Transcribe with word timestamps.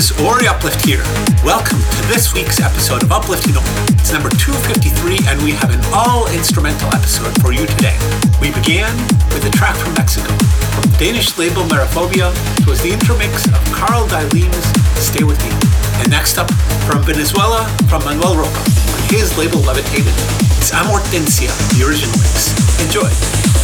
guys, 0.00 0.20
Ori 0.24 0.48
Uplift 0.48 0.80
here. 0.86 1.04
Welcome 1.44 1.76
to 1.76 2.02
this 2.08 2.32
week's 2.32 2.58
episode 2.58 3.02
of 3.02 3.12
Uplifting 3.12 3.56
Only. 3.56 3.68
It's 4.00 4.12
number 4.12 4.30
253, 4.30 5.28
and 5.28 5.36
we 5.44 5.52
have 5.52 5.68
an 5.68 5.80
all 5.92 6.26
instrumental 6.32 6.88
episode 6.88 7.36
for 7.42 7.52
you 7.52 7.66
today. 7.66 7.98
We 8.40 8.48
began 8.50 8.96
with 9.36 9.44
a 9.44 9.50
track 9.52 9.76
from 9.76 9.92
Mexico. 9.92 10.32
From 10.72 10.88
the 10.88 10.96
Danish 10.96 11.36
label 11.36 11.68
Meraphobia, 11.68 12.32
it 12.56 12.66
was 12.66 12.80
the 12.80 12.92
intro 12.96 13.16
mix 13.18 13.44
of 13.52 13.60
Carl 13.76 14.08
Dailim's 14.08 14.64
Stay 14.96 15.24
With 15.24 15.36
Me. 15.44 15.52
And 16.00 16.08
next 16.08 16.38
up, 16.38 16.50
from 16.88 17.02
Venezuela, 17.02 17.68
from 17.84 18.02
Manuel 18.04 18.36
Roca, 18.40 18.64
on 18.96 19.00
his 19.12 19.36
label 19.36 19.60
Levitated, 19.60 20.16
it's 20.56 20.72
Amortencia, 20.72 21.52
the 21.76 21.84
original 21.84 22.16
mix. 22.16 22.56
Enjoy. 22.80 23.59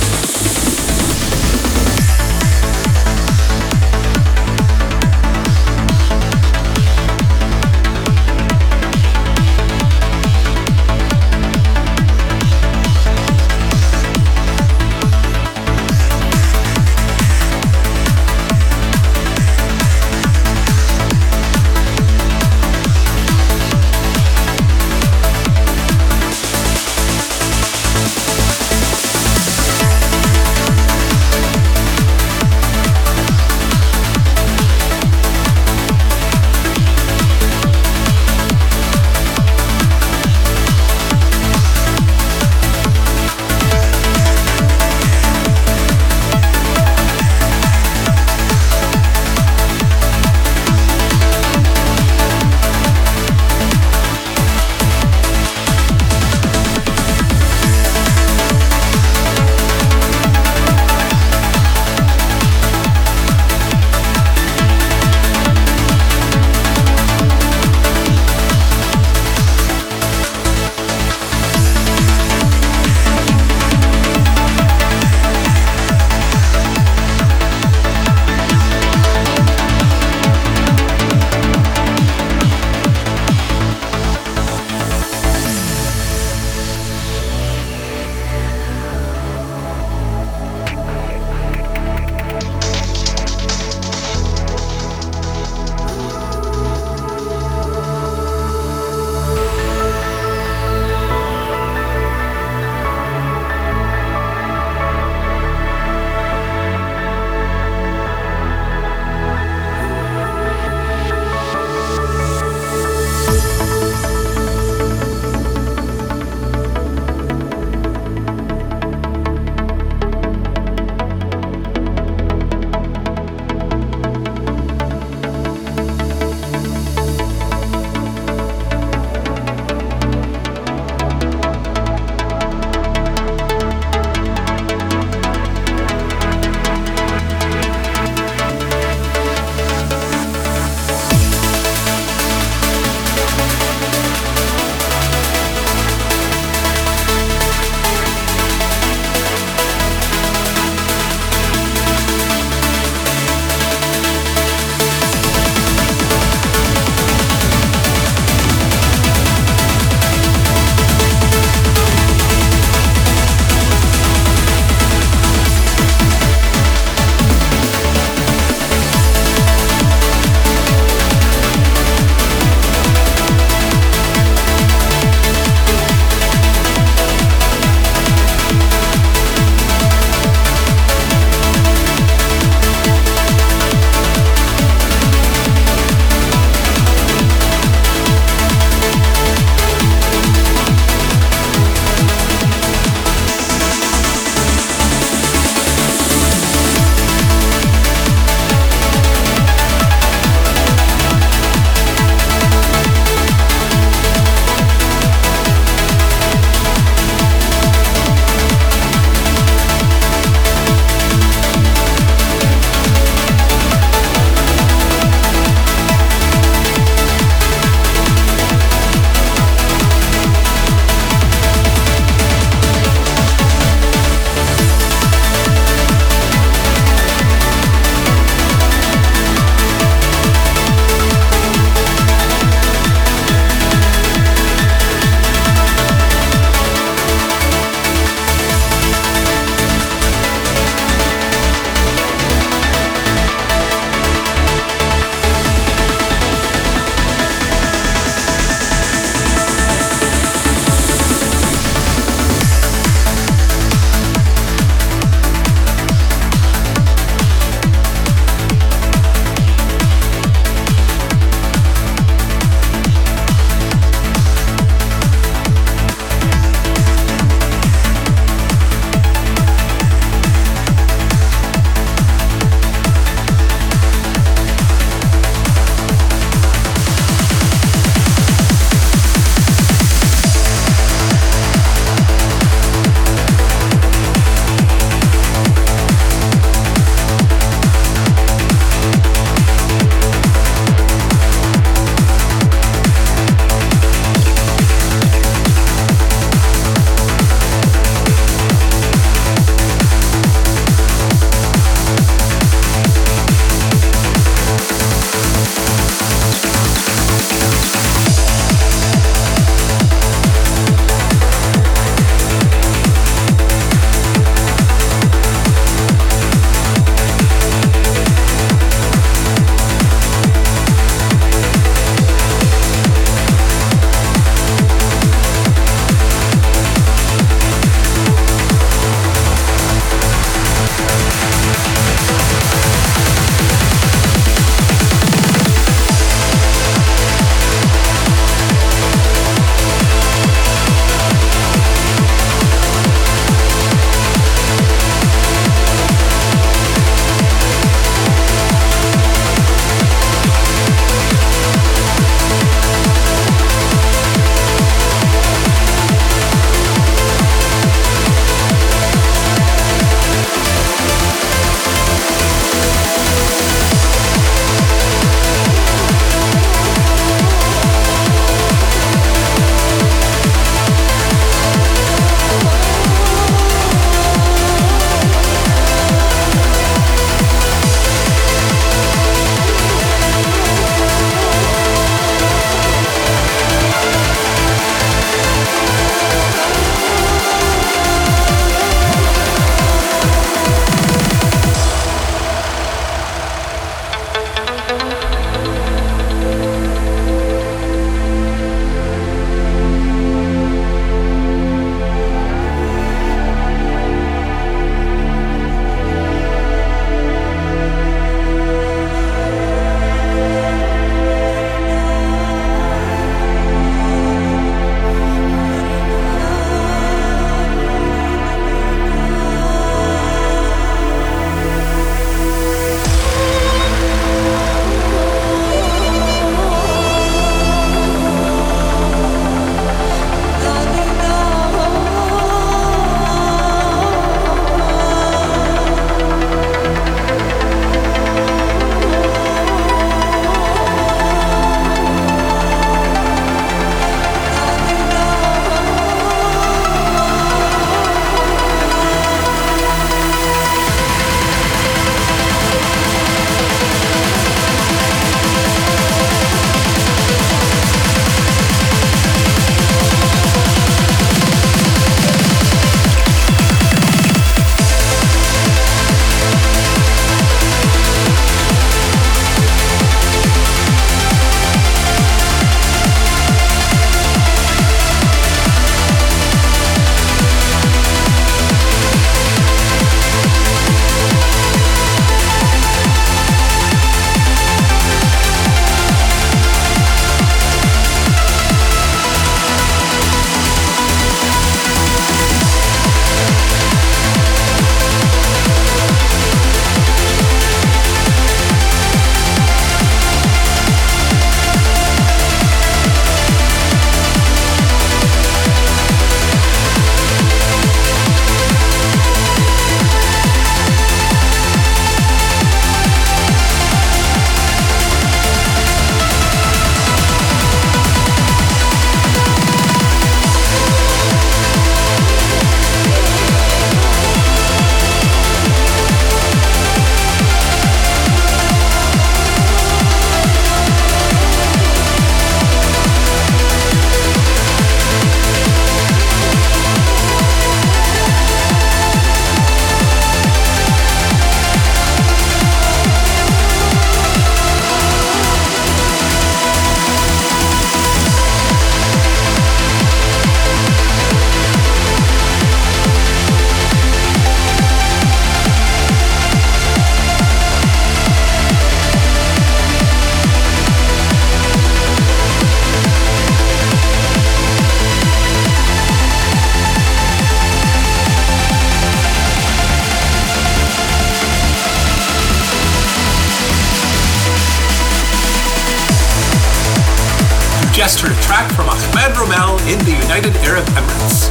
Emirates. 580.75 581.31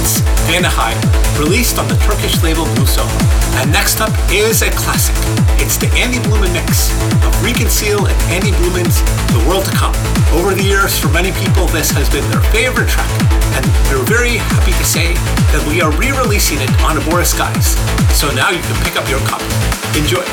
It's 0.00 0.20
Venahai, 0.44 0.92
released 1.38 1.78
on 1.78 1.88
the 1.88 1.96
Turkish 2.04 2.42
label 2.42 2.66
Muso. 2.76 3.02
And 3.56 3.70
next 3.72 4.00
up 4.00 4.12
is 4.30 4.62
a 4.62 4.70
classic. 4.72 5.14
It's 5.62 5.76
the 5.76 5.88
Andy 5.96 6.18
Blueman 6.18 6.52
mix 6.52 6.92
of 7.24 7.32
Regan 7.42 7.70
Seal 7.70 8.06
and 8.06 8.18
Andy 8.28 8.52
Blueman's 8.52 9.00
The 9.32 9.42
World 9.48 9.64
to 9.64 9.72
Come. 9.72 9.94
Over 10.34 10.54
the 10.54 10.62
years, 10.62 10.98
for 10.98 11.08
many 11.08 11.32
people, 11.32 11.66
this 11.68 11.90
has 11.92 12.10
been 12.10 12.28
their 12.30 12.42
favorite 12.52 12.88
track, 12.88 13.08
and 13.54 13.64
we're 13.88 14.04
very 14.04 14.36
happy 14.36 14.72
to 14.72 14.84
say 14.84 15.14
that 15.54 15.64
we 15.68 15.80
are 15.80 15.92
re-releasing 15.96 16.58
it 16.60 16.70
on 16.82 16.96
Abora 16.98 17.24
Skies. 17.24 17.78
So 18.12 18.30
now 18.34 18.50
you 18.50 18.60
can 18.60 18.76
pick 18.82 18.96
up 18.96 19.08
your 19.08 19.20
copy. 19.24 19.46
Enjoy. 19.96 20.24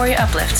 With 0.00 0.18
Uplift. 0.18 0.59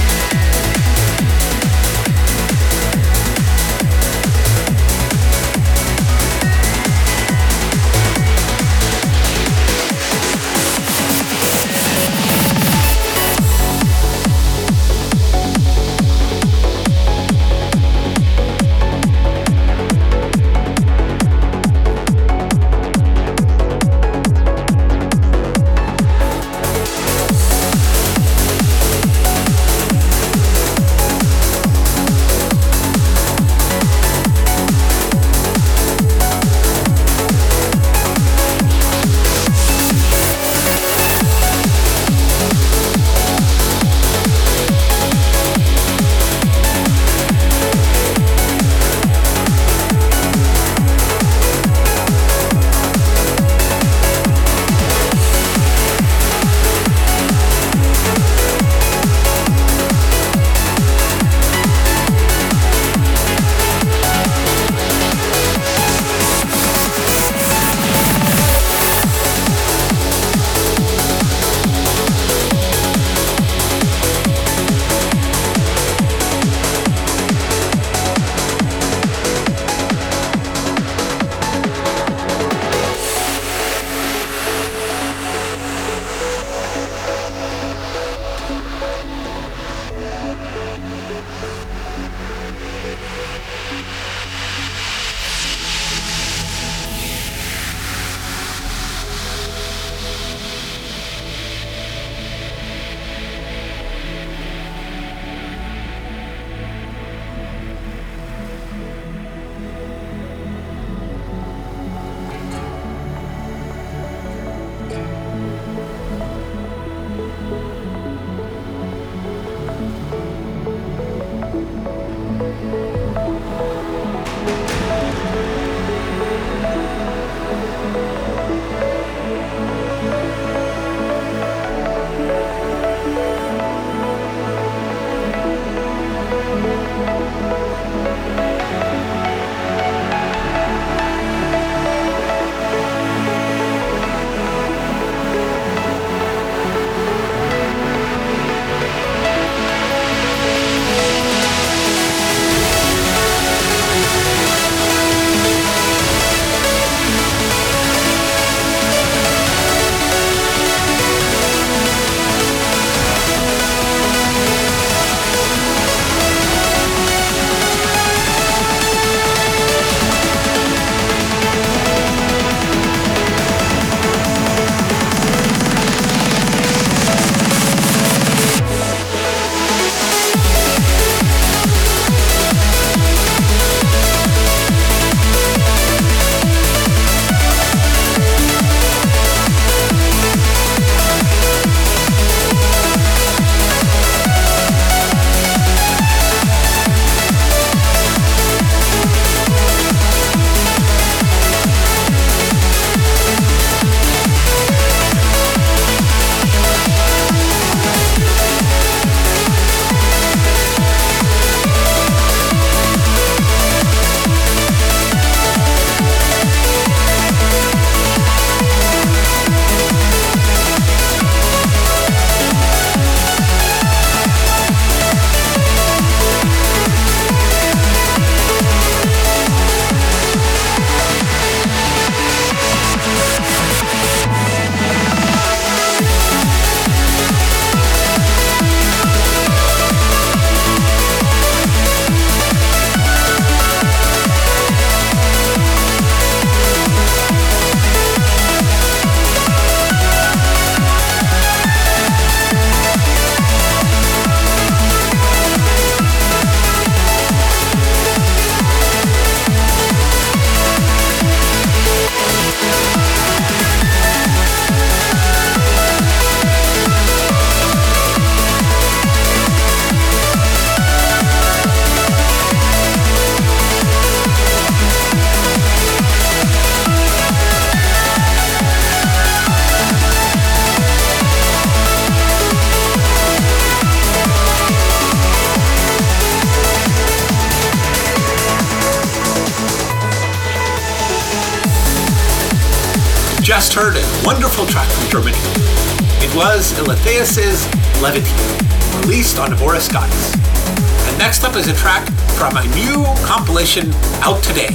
Compilation 303.61 303.93
out 304.23 304.41
today. 304.43 304.69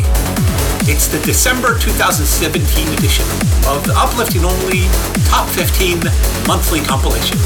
It's 0.87 1.09
the 1.09 1.19
December 1.27 1.77
2017 1.77 2.87
edition 2.95 3.25
of 3.67 3.85
the 3.85 3.93
Uplifting 3.97 4.45
Only 4.45 4.87
Top 5.27 5.49
15 5.49 5.99
monthly 6.47 6.79
compilations. 6.83 7.43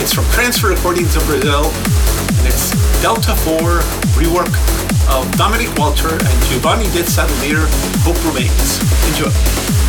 It's 0.00 0.12
from 0.12 0.24
Transfer 0.26 0.68
Recordings 0.68 1.16
of 1.16 1.24
Brazil, 1.26 1.64
and 1.66 2.46
it's 2.46 2.70
Delta 3.02 3.34
4 3.34 3.58
rework 4.14 4.54
of 5.10 5.26
Dominic 5.36 5.74
Walter 5.76 6.14
and 6.14 6.44
Giovanni 6.46 6.84
Di 6.94 7.02
Satellier, 7.02 7.66
Hope 8.06 8.22
Remains. 8.24 8.78
Enjoy. 9.10 9.87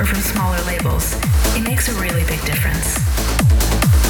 or 0.00 0.06
from 0.06 0.20
smaller 0.20 0.60
labels, 0.64 1.14
it 1.56 1.62
makes 1.62 1.88
a 1.88 1.94
really 2.00 2.24
big 2.24 2.40
difference. 2.44 4.01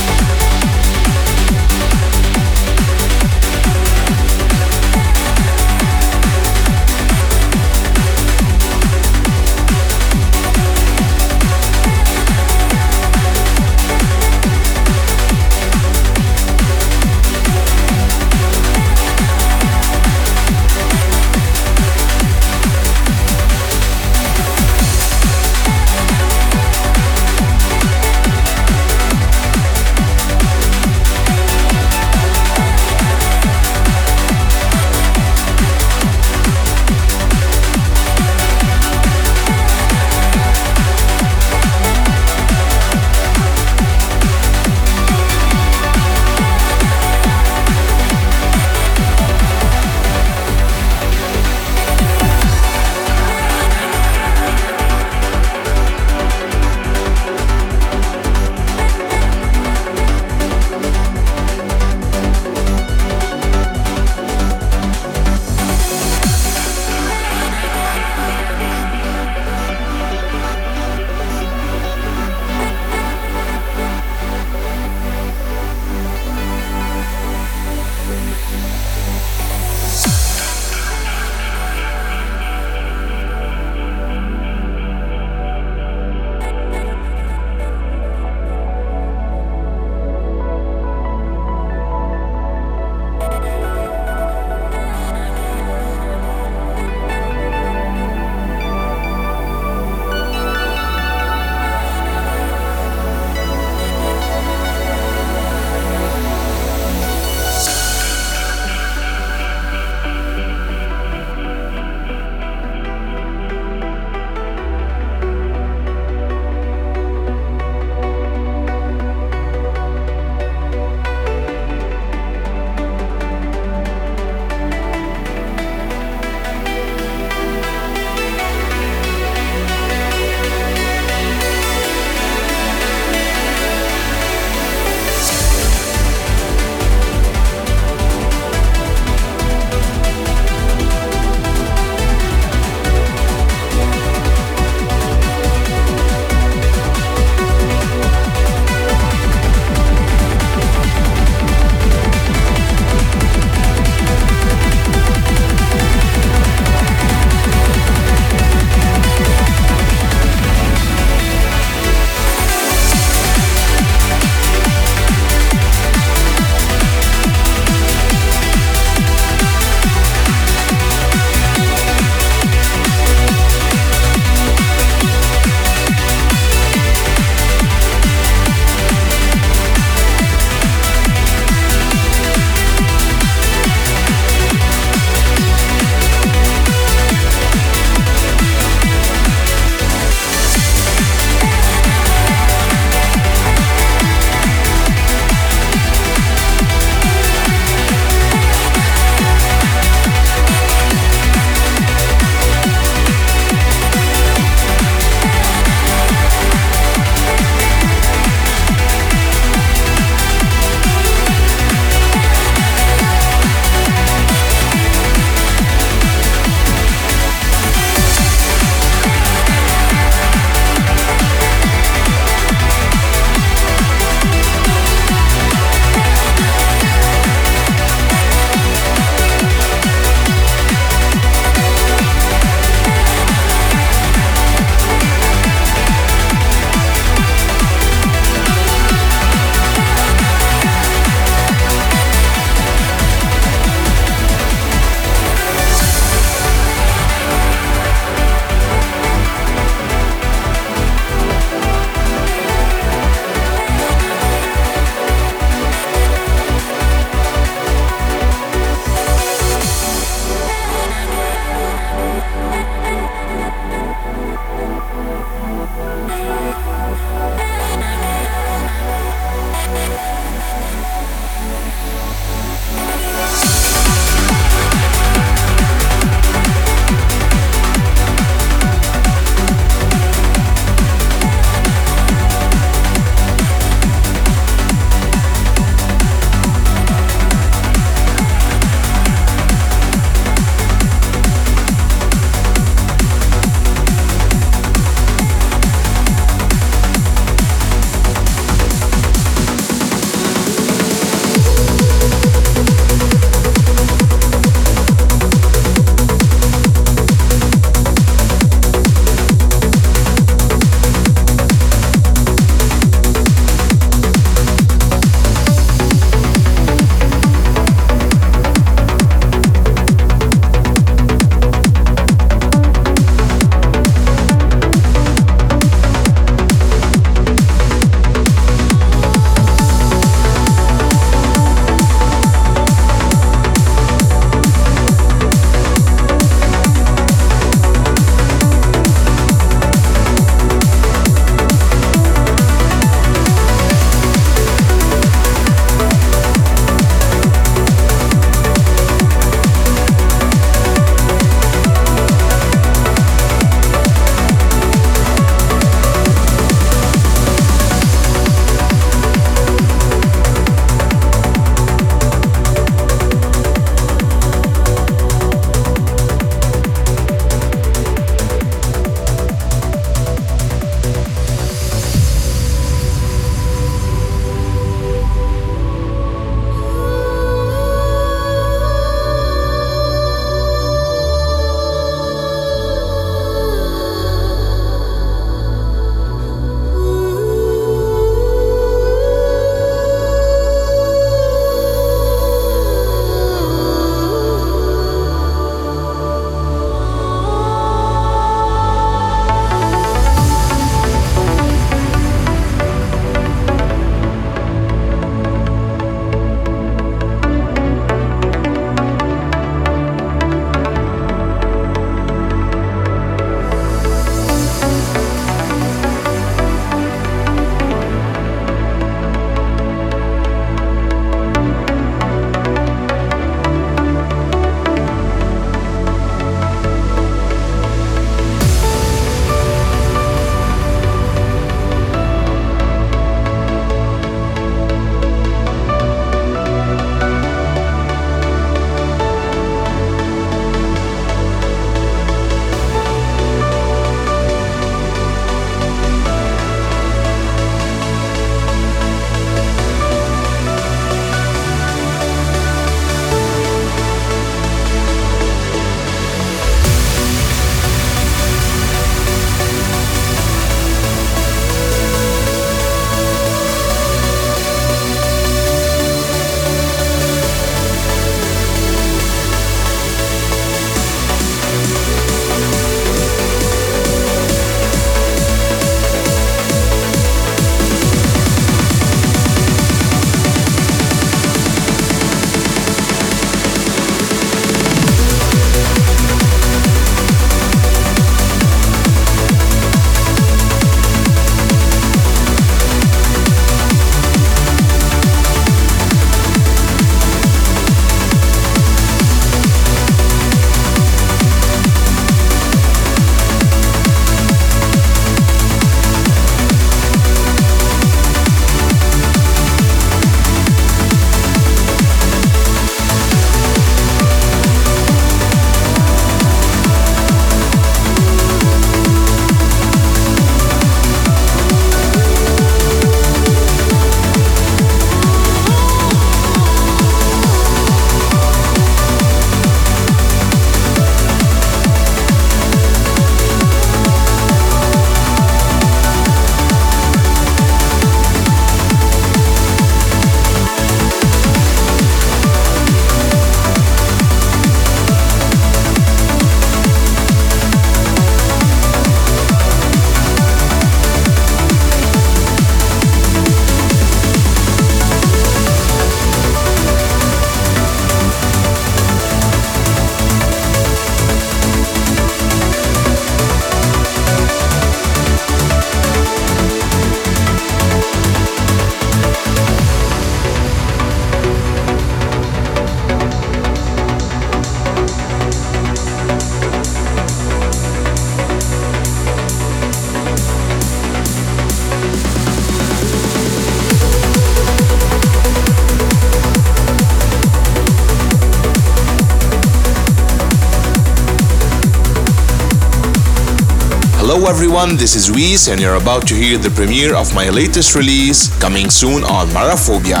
Everyone, 594.64 594.80
this 594.80 594.94
is 594.94 595.10
Weiss 595.10 595.48
and 595.48 595.60
you're 595.60 595.74
about 595.74 596.06
to 596.08 596.14
hear 596.14 596.38
the 596.38 596.48
premiere 596.48 596.94
of 596.94 597.14
my 597.14 597.28
latest 597.28 597.74
release 597.74 598.34
coming 598.38 598.70
soon 598.70 599.04
on 599.04 599.28
Maraphobia. 599.28 600.00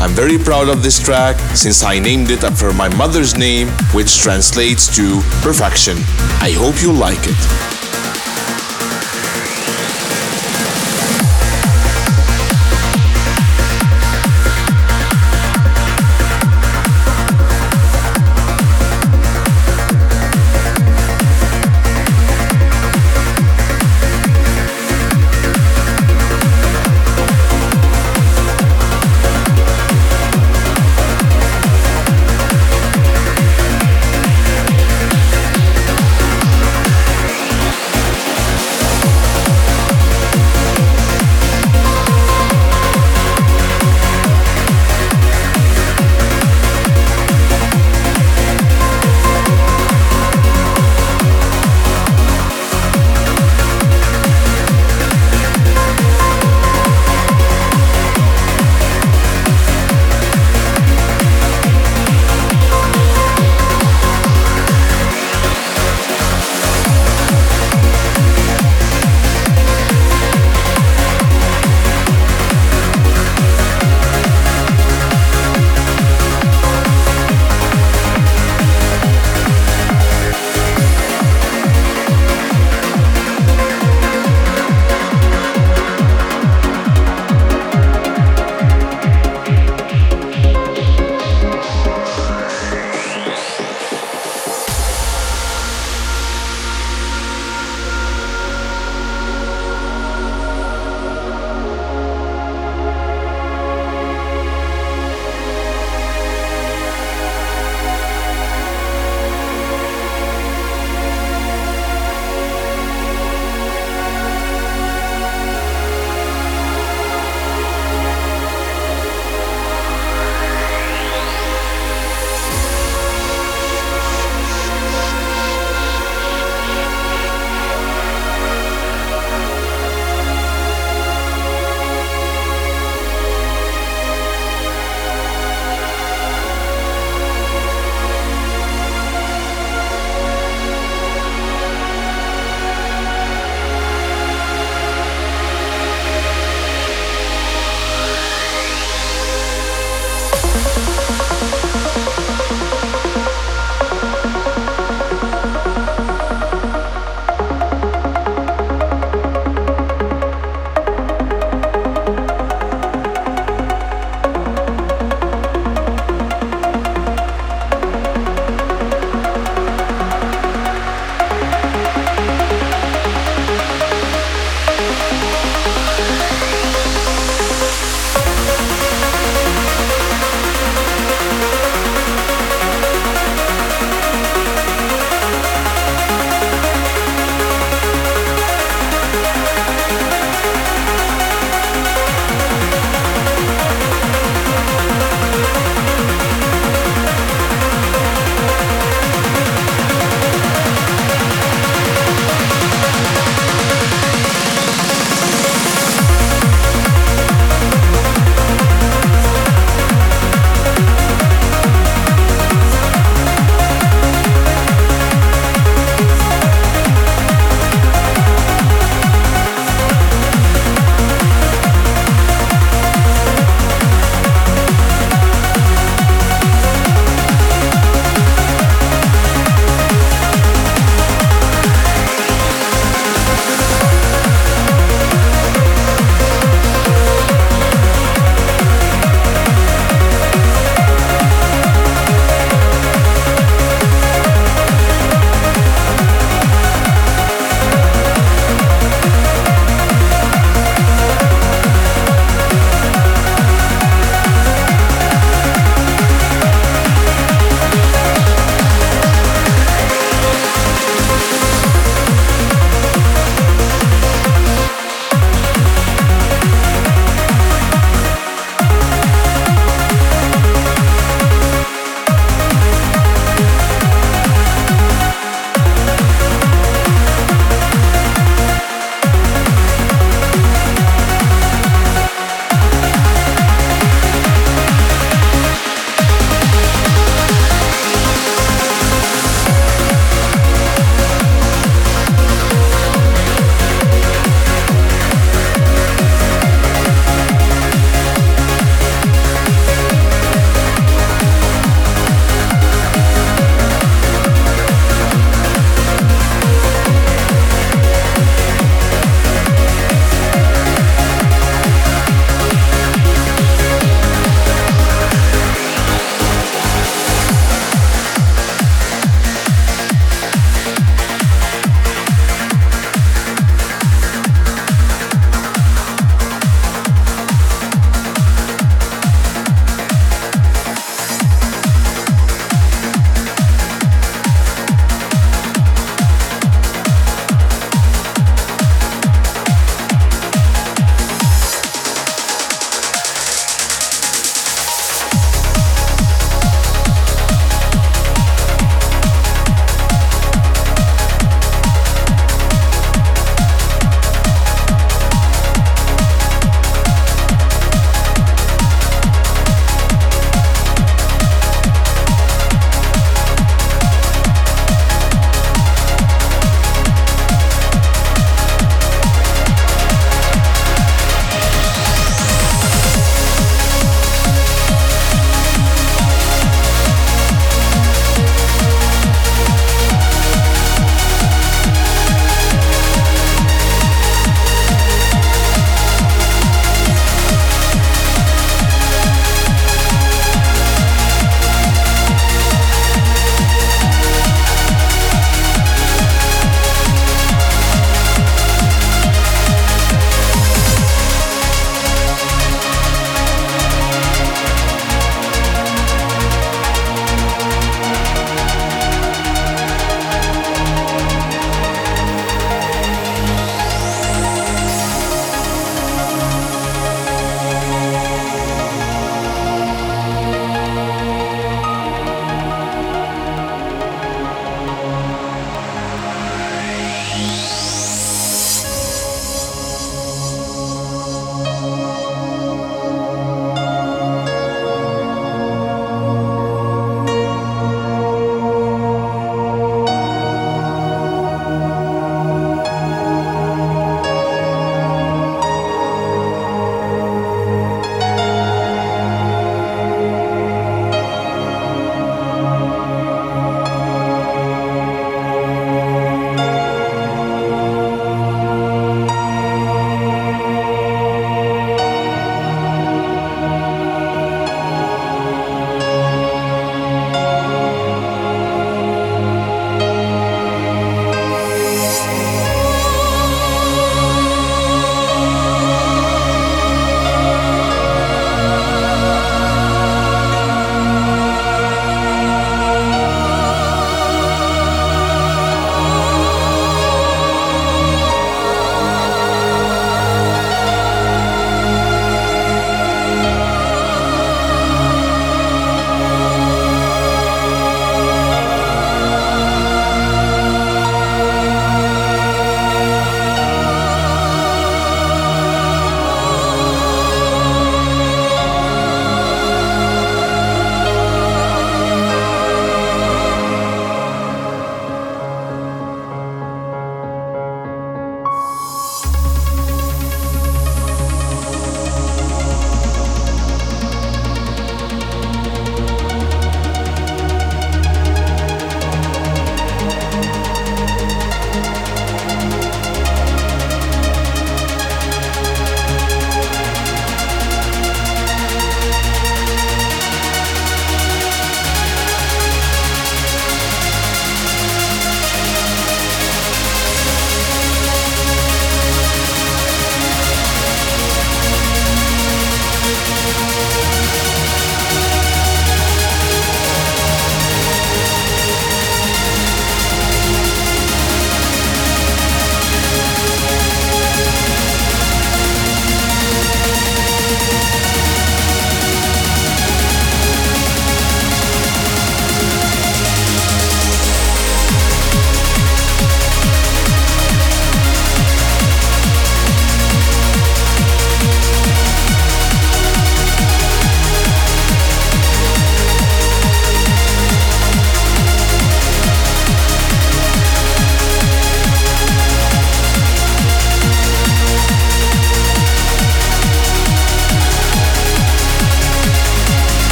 I'm 0.00 0.10
very 0.10 0.36
proud 0.36 0.68
of 0.68 0.82
this 0.82 0.98
track 0.98 1.38
since 1.54 1.84
I 1.84 2.00
named 2.00 2.30
it 2.30 2.42
after 2.42 2.72
my 2.72 2.88
mother's 2.96 3.36
name, 3.36 3.68
which 3.92 4.18
translates 4.18 4.92
to 4.96 5.20
perfection. 5.42 5.96
I 6.40 6.50
hope 6.58 6.82
you 6.82 6.92
like 6.92 7.20
it. 7.22 7.69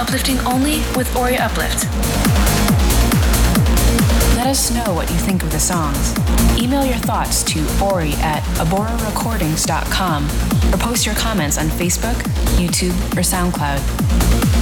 Uplifting 0.00 0.38
Only 0.46 0.78
with 0.96 1.14
Ori 1.14 1.36
Uplift. 1.36 1.84
Let 4.34 4.46
us 4.46 4.70
know 4.70 4.94
what 4.94 5.10
you 5.10 5.16
think 5.18 5.42
of 5.42 5.52
the 5.52 5.60
songs. 5.60 6.14
Email 6.58 6.86
your 6.86 6.96
thoughts 6.96 7.42
to 7.44 7.60
Ori 7.84 8.14
at 8.14 8.42
aborarecordings.com 8.64 10.24
or 10.72 10.78
post 10.78 11.04
your 11.04 11.14
comments 11.16 11.58
on 11.58 11.66
Facebook, 11.66 12.14
YouTube, 12.56 12.96
or 13.14 13.20
SoundCloud. 13.20 14.59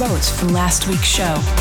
Votes 0.00 0.30
from 0.30 0.48
last 0.48 0.88
week's 0.88 1.04
show. 1.04 1.59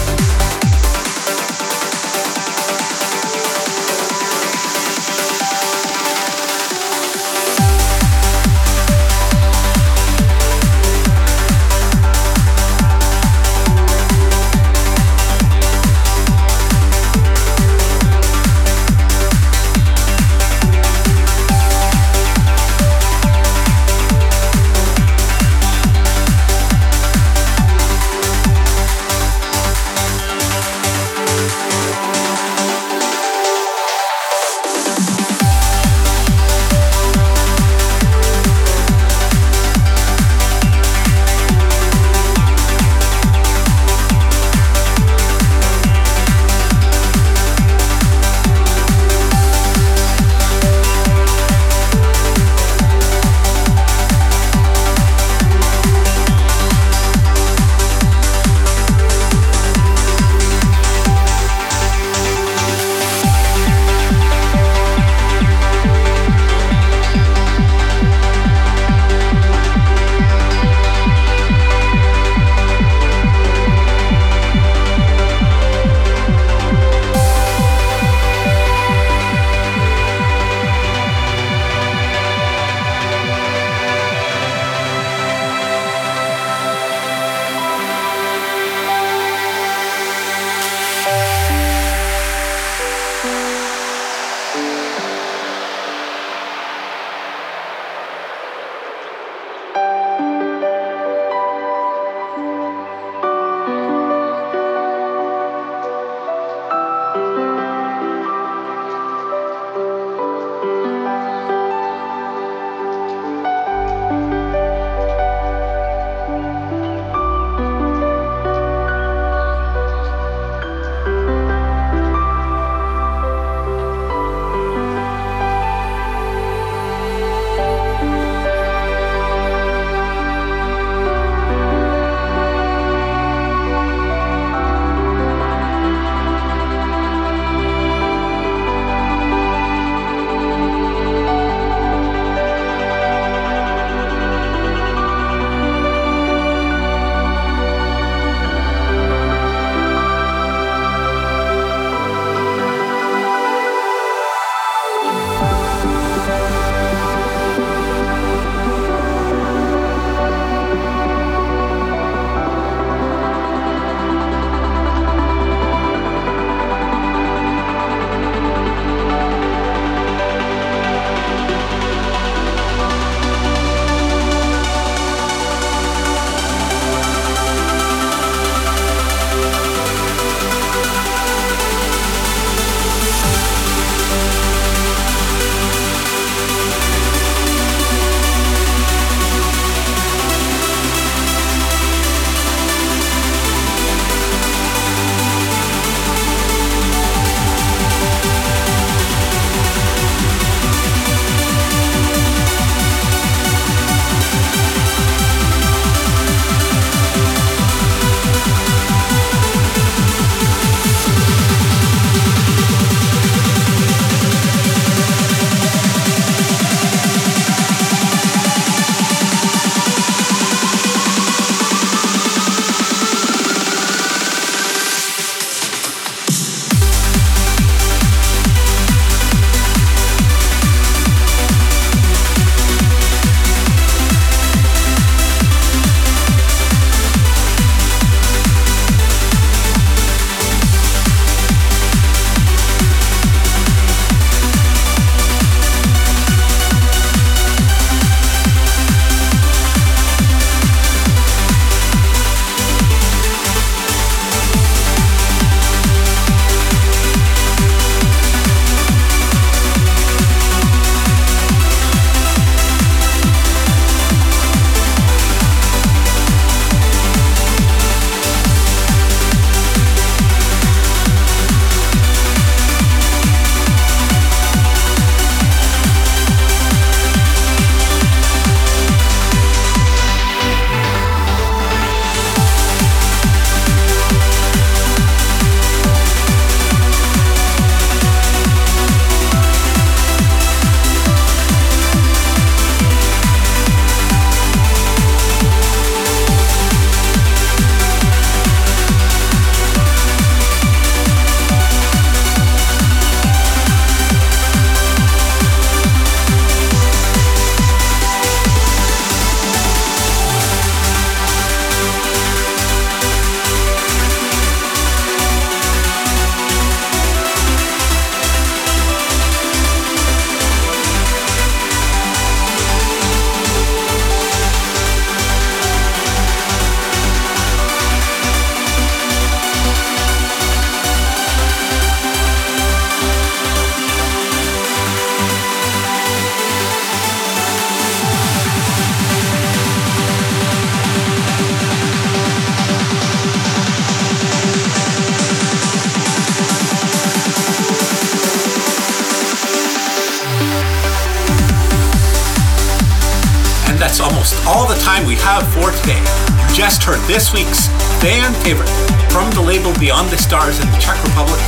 This 357.09 357.33
week's 357.33 357.65
fan 358.05 358.29
favorite 358.45 358.69
from 359.09 359.25
the 359.33 359.41
label 359.41 359.73
Beyond 359.81 360.13
the 360.13 360.17
Stars 360.21 360.61
in 360.61 360.69
the 360.69 360.77
Czech 360.77 360.93
Republic. 361.01 361.41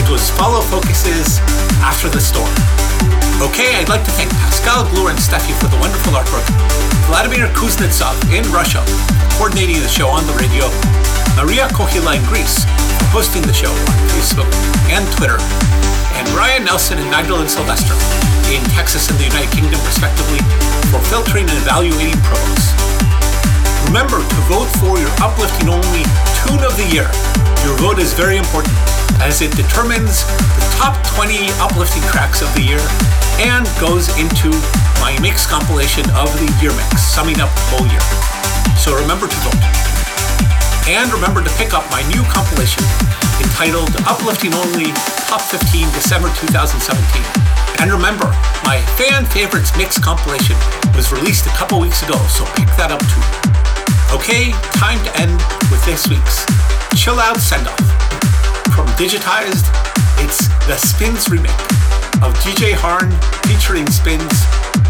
It 0.00 0.08
was 0.08 0.32
Follow 0.40 0.64
Focus's 0.64 1.36
After 1.84 2.08
the 2.08 2.16
Storm. 2.16 2.48
Okay, 3.44 3.76
I'd 3.76 3.92
like 3.92 4.08
to 4.08 4.14
thank 4.16 4.32
Pascal 4.40 4.88
Glure 4.88 5.12
and 5.12 5.20
Steffi 5.20 5.52
for 5.60 5.68
the 5.68 5.76
wonderful 5.84 6.16
artwork, 6.16 6.48
Vladimir 7.12 7.52
Kuznetsov 7.52 8.16
in 8.32 8.40
Russia, 8.48 8.80
coordinating 9.36 9.84
the 9.84 9.92
show 9.92 10.08
on 10.08 10.24
the 10.24 10.32
radio, 10.40 10.64
Maria 11.36 11.68
Kohila 11.76 12.16
in 12.16 12.24
Greece, 12.32 12.64
hosting 13.12 13.44
the 13.44 13.52
show 13.52 13.68
on 13.68 13.96
Facebook 14.16 14.48
and 14.88 15.04
Twitter, 15.20 15.36
and 16.16 16.24
Ryan 16.32 16.64
Nelson 16.64 16.96
and 16.96 17.10
Magdalene 17.12 17.52
Sylvester 17.52 17.92
in 18.48 18.64
Texas 18.72 19.12
and 19.12 19.20
the 19.20 19.28
United 19.28 19.52
Kingdom, 19.52 19.80
respectively, 19.84 20.40
for 20.88 21.04
filtering 21.12 21.44
and 21.52 21.58
evaluating 21.60 22.16
promos. 22.24 22.91
Remember 23.88 24.22
to 24.22 24.38
vote 24.46 24.70
for 24.78 24.98
your 24.98 25.10
uplifting 25.18 25.68
only 25.68 26.04
tune 26.44 26.62
of 26.62 26.76
the 26.76 26.86
year. 26.92 27.08
Your 27.66 27.74
vote 27.78 27.98
is 27.98 28.12
very 28.12 28.36
important 28.36 28.74
as 29.22 29.42
it 29.42 29.54
determines 29.54 30.26
the 30.58 30.66
top 30.78 30.98
20 31.14 31.50
uplifting 31.62 32.02
tracks 32.10 32.42
of 32.42 32.52
the 32.54 32.62
year 32.62 32.82
and 33.38 33.66
goes 33.78 34.10
into 34.18 34.50
my 35.00 35.16
mix 35.20 35.46
compilation 35.46 36.06
of 36.14 36.30
the 36.38 36.48
year 36.62 36.74
mix, 36.74 37.02
summing 37.02 37.40
up 37.40 37.50
the 37.50 37.64
whole 37.74 37.86
year. 37.90 38.04
So 38.78 38.94
remember 38.94 39.26
to 39.26 39.38
vote. 39.46 39.62
And 40.90 41.12
remember 41.12 41.42
to 41.42 41.50
pick 41.54 41.74
up 41.74 41.86
my 41.90 42.02
new 42.10 42.22
compilation 42.26 42.82
entitled 43.42 43.90
Uplifting 44.06 44.54
Only 44.54 44.90
Top 45.30 45.42
15 45.42 45.86
December 45.94 46.28
2017. 46.42 46.98
And 47.80 47.90
remember, 47.90 48.26
my 48.64 48.82
fan 48.98 49.26
favorites 49.26 49.76
mix 49.76 49.98
compilation 49.98 50.56
was 50.94 51.10
released 51.10 51.46
a 51.46 51.54
couple 51.58 51.80
weeks 51.80 52.02
ago, 52.02 52.18
so 52.26 52.44
pick 52.54 52.70
that 52.78 52.90
up 52.90 53.00
too. 53.10 53.41
Okay, 54.12 54.52
time 54.74 55.02
to 55.04 55.16
end 55.18 55.32
with 55.70 55.82
this 55.86 56.06
week's 56.06 56.44
Chill 56.94 57.18
Out 57.18 57.38
Send 57.38 57.66
Off. 57.66 57.80
From 58.74 58.86
Digitized, 59.00 59.66
it's 60.22 60.48
the 60.66 60.76
Spins 60.76 61.30
remake 61.30 61.50
of 62.22 62.36
DJ 62.44 62.74
Harn 62.74 63.10
featuring 63.48 63.88
Spins 63.90 64.44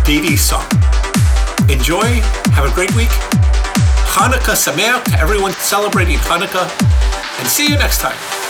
Baby 0.04 0.36
Song. 0.36 0.66
Enjoy, 1.70 2.20
have 2.50 2.70
a 2.70 2.74
great 2.74 2.94
week. 2.96 3.14
Hanukkah 4.10 4.58
Sameach 4.58 5.04
to 5.04 5.20
everyone 5.20 5.52
celebrating 5.52 6.18
Hanukkah, 6.18 6.68
and 7.38 7.48
see 7.48 7.68
you 7.68 7.76
next 7.76 8.00
time. 8.00 8.41